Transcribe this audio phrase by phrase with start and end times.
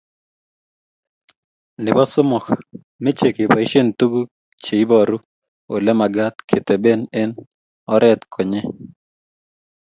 [1.83, 2.45] nebo somok,
[3.03, 4.29] meche keboishen tuguk
[4.63, 5.17] cheibaru
[5.73, 7.33] olemagat ketebi eng
[7.93, 8.67] oret komnyei